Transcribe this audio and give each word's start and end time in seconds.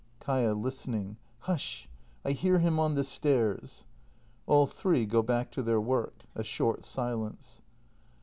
Kaia. 0.19 0.55
[Listening.] 0.59 1.17
Hush! 1.41 1.87
I 2.25 2.31
hear 2.31 2.57
him 2.57 2.79
on 2.79 2.95
the 2.95 3.03
stairs. 3.03 3.85
[All 4.47 4.65
three 4.65 5.05
go 5.05 5.21
back 5.21 5.51
to 5.51 5.61
their 5.61 5.79
work. 5.79 6.23
A 6.33 6.43
short 6.43 6.83
silence. 6.83 7.61